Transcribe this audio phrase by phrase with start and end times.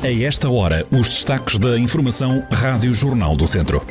[0.00, 3.84] A esta hora, os destaques da Informação Rádio Jornal do Centro.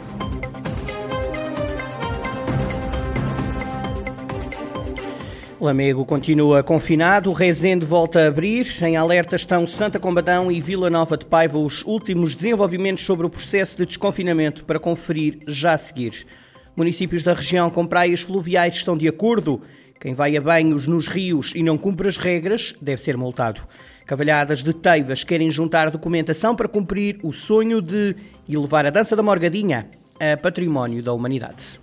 [5.59, 8.65] Lamego continua confinado, Rezende volta a abrir.
[8.81, 13.29] Em alerta estão Santa Combadão e Vila Nova de Paiva os últimos desenvolvimentos sobre o
[13.29, 16.25] processo de desconfinamento para conferir já a seguir.
[16.73, 19.61] Municípios da região com praias fluviais estão de acordo.
[19.99, 23.61] Quem vai a banhos nos rios e não cumpre as regras deve ser multado.
[24.05, 28.15] Cavalhadas de Teivas querem juntar documentação para cumprir o sonho de
[28.47, 29.89] elevar a dança da morgadinha
[30.19, 31.79] a património da humanidade.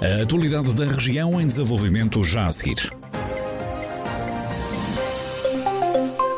[0.00, 2.92] A atualidade da região em desenvolvimento já a seguir.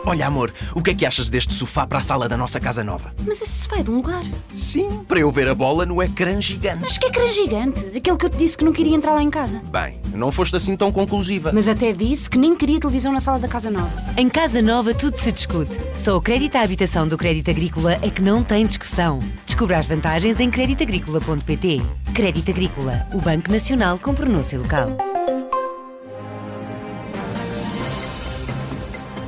[0.09, 2.84] Olha, amor, o que é que achas deste sofá para a sala da nossa casa
[2.84, 3.12] nova?
[3.27, 4.23] Mas esse sofá é de um lugar.
[4.52, 6.78] Sim, para eu ver a bola no ecrã gigante.
[6.80, 7.84] Mas que ecrã gigante?
[7.87, 9.61] Aquele que eu te disse que não queria entrar lá em casa.
[9.64, 11.50] Bem, não foste assim tão conclusiva.
[11.52, 13.91] Mas até disse que nem queria televisão na sala da casa nova.
[14.16, 15.77] Em Casa Nova tudo se discute.
[15.97, 19.19] Só o crédito à habitação do Crédito Agrícola é que não tem discussão.
[19.44, 21.83] Descubra as vantagens em creditagricola.pt.
[22.14, 25.16] Crédito Agrícola, o Banco Nacional com pronúncia local.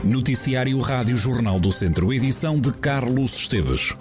[0.08, 3.94] Noticiário Rádio Jornal do Centro, edição de Carlos Esteves.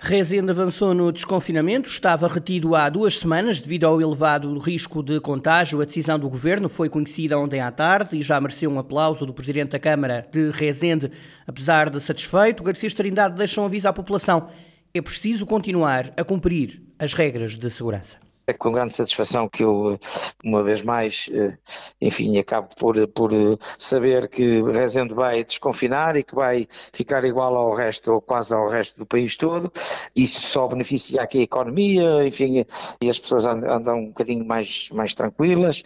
[0.00, 5.80] Rezende avançou no desconfinamento, estava retido há duas semanas devido ao elevado risco de contágio.
[5.80, 9.32] A decisão do governo foi conhecida ontem à tarde e já mereceu um aplauso do
[9.32, 11.12] presidente da Câmara de Rezende.
[11.46, 14.48] Apesar de satisfeito, Garcia Trindade deixa um aviso à população.
[14.92, 18.21] É preciso continuar a cumprir as regras de segurança.
[18.46, 19.98] É com grande satisfação que eu,
[20.44, 21.56] uma vez mais, eh,
[22.00, 23.30] enfim, acabo por, por
[23.78, 28.68] saber que Rezende vai desconfinar e que vai ficar igual ao resto, ou quase ao
[28.68, 29.70] resto do país todo.
[30.14, 32.64] Isso só beneficia aqui a economia, enfim,
[33.00, 35.82] e as pessoas andam um bocadinho mais, mais tranquilas.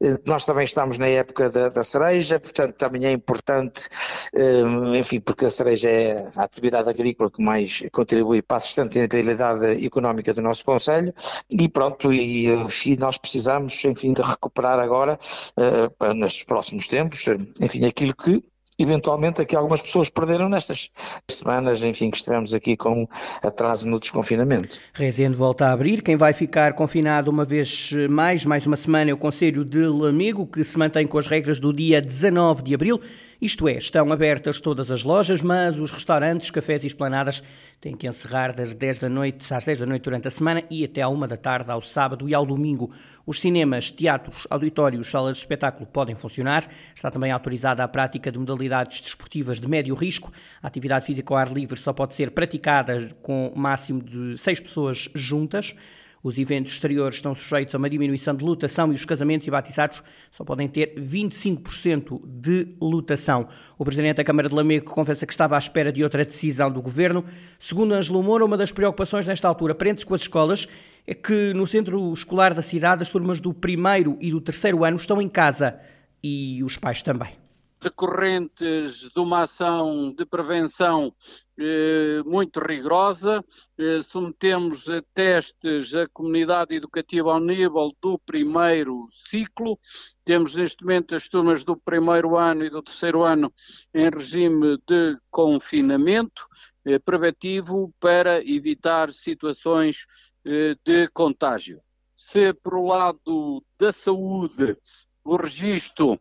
[0.00, 3.88] Eh, nós também estamos na época da, da cereja, portanto também é importante,
[4.34, 9.84] eh, enfim, porque a cereja é a atividade agrícola que mais contribui para a sustentabilidade
[9.84, 11.14] económica do nosso Conselho
[11.50, 15.18] e pronto, e, e nós precisamos, enfim, de recuperar agora,
[15.56, 17.26] uh, nos próximos tempos,
[17.60, 18.42] enfim, aquilo que
[18.82, 20.90] eventualmente aqui algumas pessoas perderam nestas
[21.30, 23.06] semanas, enfim, que estivemos aqui com
[23.42, 24.80] atraso no desconfinamento.
[24.94, 26.02] Rezende volta a abrir.
[26.02, 30.46] Quem vai ficar confinado uma vez mais, mais uma semana, é o Conselho de Lamego,
[30.46, 33.00] que se mantém com as regras do dia 19 de abril.
[33.40, 37.42] Isto é, estão abertas todas as lojas, mas os restaurantes, cafés e esplanadas
[37.80, 40.84] têm que encerrar das 10 da noite às 10 da noite durante a semana e
[40.84, 42.90] até à 1 da tarde ao sábado e ao domingo.
[43.24, 46.68] Os cinemas, teatros, auditórios, salas de espetáculo podem funcionar.
[46.94, 50.30] Está também autorizada a prática de modalidades desportivas de médio risco.
[50.62, 55.08] A atividade física ao ar livre só pode ser praticada com máximo de 6 pessoas
[55.14, 55.74] juntas.
[56.22, 60.02] Os eventos exteriores estão sujeitos a uma diminuição de lotação e os casamentos e batizados
[60.30, 63.48] só podem ter 25% de lotação.
[63.78, 66.82] O Presidente da Câmara de Lamego confessa que estava à espera de outra decisão do
[66.82, 67.24] Governo.
[67.58, 70.68] Segundo Angelo Moura, uma das preocupações nesta altura, prende-se com as escolas,
[71.06, 74.98] é que no centro escolar da cidade as turmas do primeiro e do terceiro ano
[74.98, 75.80] estão em casa
[76.22, 77.30] e os pais também
[77.80, 81.14] decorrentes de uma ação de prevenção
[81.58, 83.42] eh, muito rigorosa.
[83.78, 89.78] Eh, submetemos a testes a comunidade educativa ao nível do primeiro ciclo.
[90.24, 93.52] Temos neste momento as turmas do primeiro ano e do terceiro ano
[93.94, 96.46] em regime de confinamento
[96.84, 100.06] eh, preventivo para evitar situações
[100.42, 101.82] de contágio.
[102.16, 104.74] Se por lado da saúde
[105.22, 106.18] o registro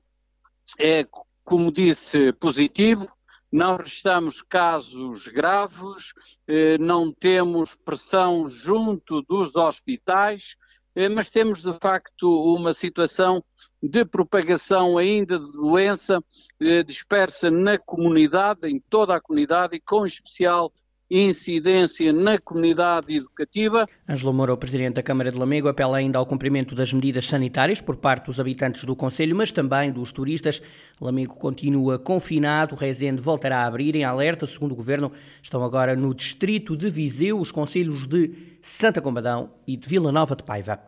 [0.77, 1.07] é
[1.43, 3.07] como disse, positivo.
[3.51, 6.13] Não registramos casos graves,
[6.47, 10.55] eh, não temos pressão junto dos hospitais,
[10.95, 13.43] eh, mas temos de facto uma situação
[13.81, 16.23] de propagação ainda de doença
[16.59, 20.71] eh, dispersa na comunidade, em toda a comunidade e com especial
[21.09, 23.87] incidência na comunidade educativa.
[24.07, 27.81] Ângelo Moura, o Presidente da Câmara de Lamego, apela ainda ao cumprimento das medidas sanitárias
[27.81, 30.61] por parte dos habitantes do Conselho, mas também dos turistas.
[31.01, 34.45] Lamego continua confinado, Rezende voltará a abrir em alerta.
[34.45, 35.11] Segundo o Governo,
[35.41, 38.31] estão agora no distrito de Viseu os conselhos de
[38.61, 40.79] Santa Combadão e de Vila Nova de Paiva.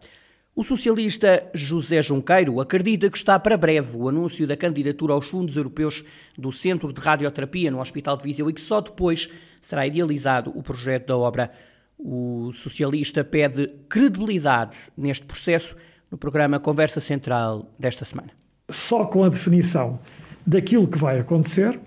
[0.53, 5.55] O socialista José Junqueiro acredita que está para breve o anúncio da candidatura aos fundos
[5.55, 6.03] europeus
[6.37, 9.29] do Centro de Radioterapia no Hospital de Viseu e que só depois
[9.61, 11.51] será idealizado o projeto da obra.
[11.97, 15.75] O socialista pede credibilidade neste processo
[16.09, 18.29] no programa Conversa Central desta semana.
[18.69, 19.99] Só com a definição
[20.45, 21.79] daquilo que vai acontecer,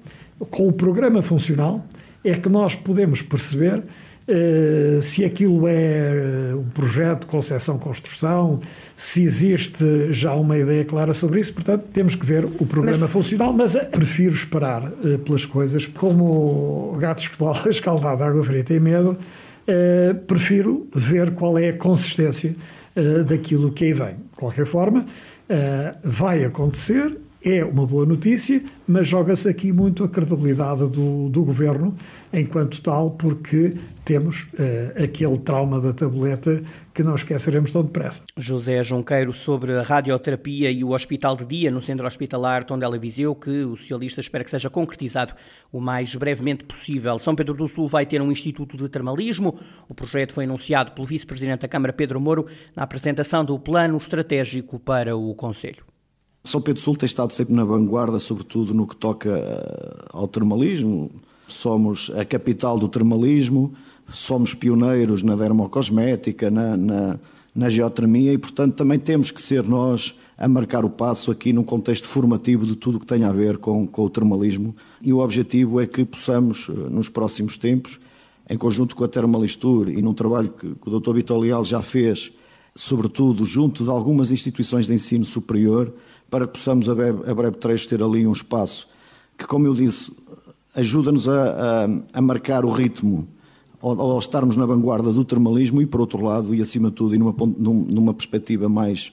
[0.50, 1.84] com o programa funcional,
[2.22, 3.82] é que nós podemos perceber
[4.28, 8.60] uh, se aquilo é um projeto de concepção-construção,
[8.96, 11.52] se existe já uma ideia clara sobre isso.
[11.52, 13.10] Portanto, temos que ver o programa mas...
[13.10, 15.86] funcional, mas prefiro esperar uh, pelas coisas.
[15.86, 17.30] Como gatos
[17.70, 19.16] escaldado água fria tem medo,
[20.26, 22.54] prefiro ver qual é a consistência
[23.26, 24.14] daquilo que aí vem.
[24.14, 25.06] De qualquer forma,
[26.04, 31.94] vai acontecer é uma boa notícia, mas joga-se aqui muito a credibilidade do, do governo
[32.32, 36.62] enquanto tal, porque temos uh, aquele trauma da tableta
[36.94, 38.22] que não esqueceremos tão depressa.
[38.36, 43.34] José Junqueiro sobre a radioterapia e o hospital de dia no centro hospitalar Tondela Viseu,
[43.34, 45.34] que o socialista espera que seja concretizado
[45.70, 47.18] o mais brevemente possível.
[47.18, 49.54] São Pedro do Sul vai ter um instituto de termalismo.
[49.86, 54.78] O projeto foi anunciado pelo vice-presidente da Câmara Pedro Moro na apresentação do plano estratégico
[54.78, 55.93] para o Conselho.
[56.44, 61.10] São Pedro Sul tem estado sempre na vanguarda, sobretudo no que toca eh, ao termalismo.
[61.48, 63.72] Somos a capital do termalismo,
[64.12, 67.18] somos pioneiros na dermocosmética, na, na,
[67.54, 71.64] na geotermia e, portanto, também temos que ser nós a marcar o passo aqui num
[71.64, 74.76] contexto formativo de tudo o que tem a ver com, com o termalismo.
[75.00, 77.98] E o objetivo é que possamos, eh, nos próximos tempos,
[78.50, 81.14] em conjunto com a Termalistur e num trabalho que, que o Dr.
[81.14, 82.30] Vitor Leal já fez,
[82.74, 85.90] sobretudo junto de algumas instituições de ensino superior,
[86.34, 88.88] para que possamos a breve, a breve trecho ter ali um espaço
[89.38, 90.10] que, como eu disse,
[90.74, 93.28] ajuda-nos a, a, a, marcar o ritmo
[93.80, 97.14] ao, ao, estarmos na vanguarda do termalismo e, por outro lado, e acima de tudo,
[97.14, 99.12] e numa, numa perspectiva mais,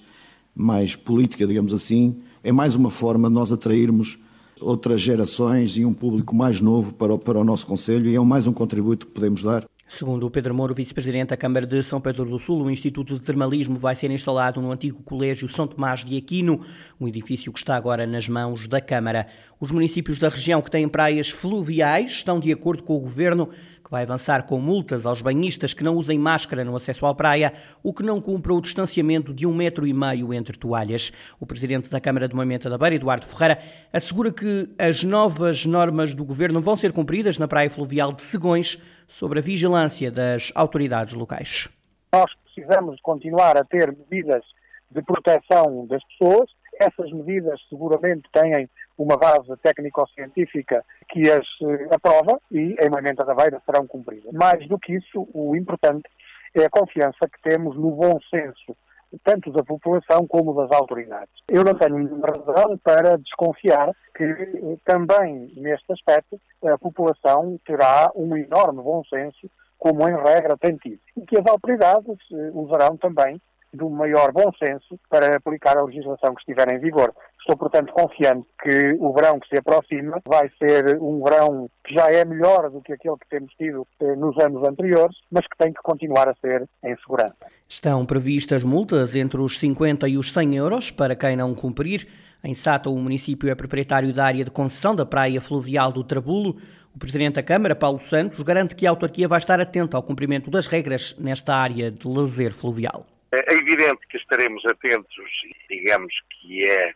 [0.55, 4.17] mais política, digamos assim, é mais uma forma de nós atrairmos
[4.59, 8.19] outras gerações e um público mais novo para o, para o nosso Conselho e é
[8.19, 9.69] mais um contributo que podemos dar.
[9.93, 13.19] Segundo o Pedro Moro, vice-presidente da Câmara de São Pedro do Sul, o Instituto de
[13.19, 16.61] Termalismo vai ser instalado no antigo Colégio São Tomás de Aquino,
[16.97, 19.27] um edifício que está agora nas mãos da Câmara.
[19.59, 23.49] Os municípios da região que têm praias fluviais estão de acordo com o Governo
[23.91, 27.51] vai avançar com multas aos banhistas que não usem máscara no acesso à praia,
[27.83, 31.11] o que não cumpra o distanciamento de um metro e meio entre toalhas.
[31.41, 33.59] O presidente da Câmara de Moimenta da Beira, Eduardo Ferreira,
[33.91, 38.79] assegura que as novas normas do governo vão ser cumpridas na praia fluvial de Segões,
[39.11, 41.67] sobre a vigilância das autoridades locais.
[42.13, 44.41] Nós precisamos continuar a ter medidas
[44.89, 46.49] de proteção das pessoas.
[46.79, 48.53] Essas medidas seguramente têm
[49.01, 54.31] uma base técnico-científica que as eh, aprova e em Moimenta da Beira serão cumpridas.
[54.33, 56.09] Mais do que isso, o importante
[56.55, 58.75] é a confiança que temos no bom senso
[59.23, 61.33] tanto da população como das autoridades.
[61.49, 68.09] Eu não tenho nenhuma razão para desconfiar que eh, também neste aspecto a população terá
[68.15, 72.95] um enorme bom senso, como em regra tem tido, e que as autoridades eh, usarão
[72.95, 73.41] também
[73.73, 77.13] do maior bom senso para aplicar a legislação que estiver em vigor.
[77.39, 82.11] Estou, portanto, confiante que o verão que se aproxima vai ser um verão que já
[82.11, 85.73] é melhor do que aquele que temos tido eh, nos anos anteriores, mas que tem
[85.73, 87.35] que continuar a ser em segurança.
[87.67, 92.07] Estão previstas multas entre os 50 e os 100 euros para quem não cumprir.
[92.43, 96.57] Em Sata, o município é proprietário da área de concessão da praia fluvial do Trabulo.
[96.93, 100.51] O Presidente da Câmara, Paulo Santos, garante que a autarquia vai estar atenta ao cumprimento
[100.51, 103.05] das regras nesta área de lazer fluvial.
[103.33, 105.31] É evidente que estaremos atentos,
[105.69, 106.93] digamos que é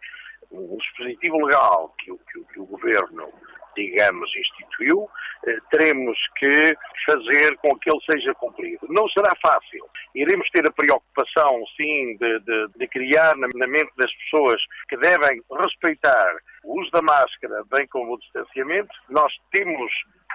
[0.52, 3.32] um dispositivo legal que, que, que o Governo,
[3.76, 5.10] digamos, instituiu,
[5.48, 8.86] eh, teremos que fazer com que ele seja cumprido.
[8.90, 9.86] Não será fácil.
[10.14, 15.42] Iremos ter a preocupação, sim, de, de, de criar na mente das pessoas que devem
[15.62, 18.94] respeitar o uso da máscara, bem como o distanciamento.
[19.10, 19.92] Nós temos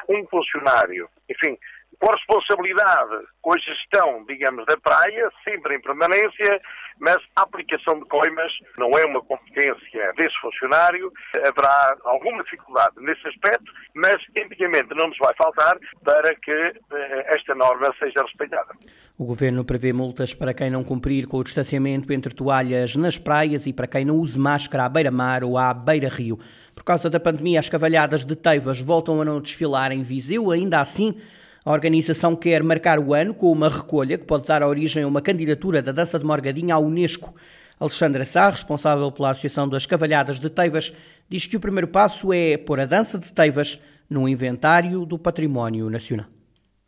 [0.09, 1.59] um funcionário, enfim,
[1.99, 6.61] com responsabilidade com a gestão, digamos, da praia, sempre em permanência,
[6.99, 11.11] mas a aplicação de coimas não é uma competência desse funcionário.
[11.37, 17.55] Haverá alguma dificuldade nesse aspecto, mas empenhamento não nos vai faltar para que eh, esta
[17.55, 18.75] norma seja respeitada.
[19.19, 23.67] O Governo prevê multas para quem não cumprir com o distanciamento entre toalhas nas praias
[23.67, 26.39] e para quem não use máscara à beira-mar ou à beira-rio.
[26.75, 30.81] Por causa da pandemia, as cavalhadas de Teivas voltam a não desfilar em Viseu, ainda
[30.81, 31.21] assim
[31.65, 35.21] a organização quer marcar o ano com uma recolha que pode dar origem a uma
[35.21, 37.35] candidatura da dança de Morgadinha à Unesco.
[37.79, 40.93] Alexandra Sá, responsável pela Associação das Cavalhadas de Teivas,
[41.29, 45.91] diz que o primeiro passo é pôr a dança de Teivas no inventário do património
[45.91, 46.40] nacional.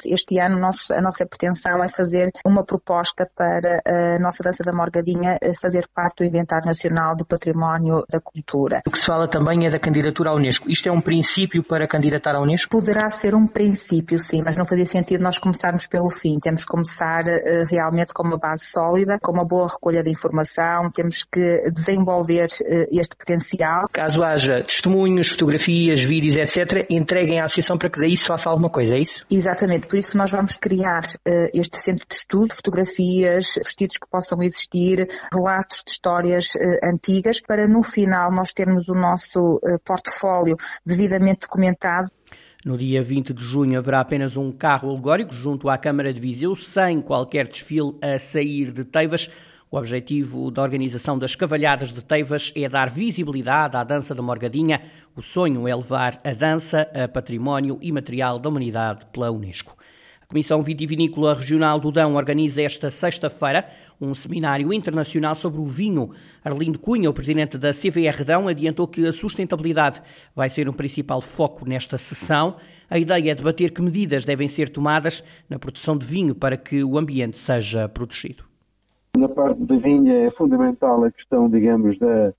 [0.06, 5.38] Este ano a nossa pretensão é fazer uma proposta para a nossa dança da Morgadinha
[5.42, 8.82] eh, fazer parte do Inventário Nacional do Património da Cultura.
[8.87, 10.71] O que se fala também é da candidatura à Unesco.
[10.71, 12.71] Isto é um princípio para candidatar à Unesco?
[12.71, 16.38] Poderá ser um princípio, sim, mas não fazia sentido nós começarmos pelo fim.
[16.38, 20.90] Temos que começar uh, realmente com uma base sólida, com uma boa recolha de informação,
[20.90, 23.87] temos que desenvolver uh, este potencial.
[23.92, 28.71] Caso haja testemunhos, fotografias, vídeos, etc., entreguem à associação para que daí se faça alguma
[28.71, 29.25] coisa, é isso?
[29.30, 34.42] Exatamente por isso nós vamos criar uh, este centro de estudo, fotografias, vestidos que possam
[34.42, 40.56] existir, relatos de histórias uh, antigas, para no final nós termos o nosso uh, portfólio
[40.82, 42.11] devidamente documentado.
[42.64, 46.56] No dia 20 de junho haverá apenas um carro alegórico junto à Câmara de Viseu,
[46.56, 49.28] sem qualquer desfile a sair de Teivas.
[49.73, 54.83] O objetivo da organização das Cavalhadas de Teivas é dar visibilidade à dança da Morgadinha.
[55.17, 59.75] O sonho é levar a dança a património imaterial da humanidade pela Unesco.
[60.29, 63.67] Comissão Vitivinícola Regional do Dão organiza esta sexta-feira
[63.99, 66.11] um seminário internacional sobre o vinho.
[66.45, 70.02] Arlindo Cunha, o presidente da CVR Dão, adiantou que a sustentabilidade
[70.37, 72.57] vai ser um principal foco nesta sessão.
[72.91, 76.85] A ideia é debater que medidas devem ser tomadas na produção de vinho para que
[76.85, 78.51] o ambiente seja protegido.
[79.42, 82.32] Parte da vinha é fundamental a questão, digamos, da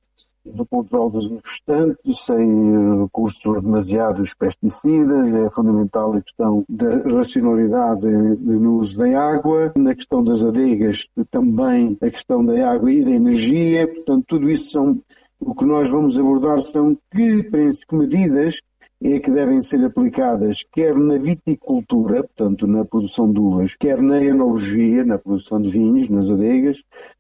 [0.45, 8.79] do controle dos infestantes, sem recursos demasiados pesticidas, é fundamental a questão da racionalidade no
[8.79, 13.88] uso da água, na questão das adegas também a questão da água e da energia,
[13.88, 15.01] portanto tudo isso são
[15.39, 18.60] o que nós vamos abordar são que, que medidas
[19.02, 24.24] é que devem ser aplicadas quer na viticultura, portanto na produção de uvas, quer na
[24.24, 26.78] enologia, na produção de vinhos, nas adegas,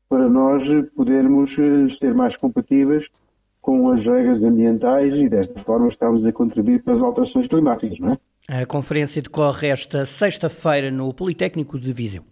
[0.07, 0.63] para nós
[0.95, 3.07] podermos eh, ser mais compatíveis
[3.61, 8.11] com as regras ambientais e desta forma estamos a contribuir para as alterações climáticas, não
[8.13, 8.17] é?
[8.61, 12.23] A conferência decorre esta sexta-feira no Politécnico de Viseu.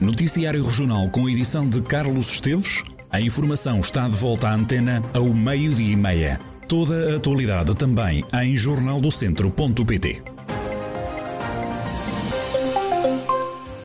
[0.00, 2.82] Noticiário Regional com edição de Carlos Esteves.
[3.14, 6.40] A informação está de volta à antena ao meio-dia e meia.
[6.68, 10.33] Toda a atualidade também em jornaldocentro.pt.